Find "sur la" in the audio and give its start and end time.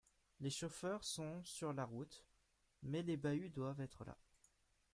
1.43-1.85